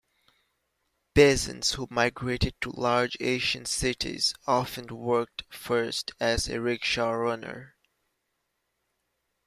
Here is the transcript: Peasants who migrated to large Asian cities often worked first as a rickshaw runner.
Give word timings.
Peasants 1.13 1.73
who 1.73 1.85
migrated 1.91 2.59
to 2.59 2.71
large 2.71 3.15
Asian 3.19 3.65
cities 3.67 4.33
often 4.47 4.87
worked 4.87 5.43
first 5.53 6.11
as 6.19 6.49
a 6.49 6.59
rickshaw 6.59 7.11
runner. 7.11 7.75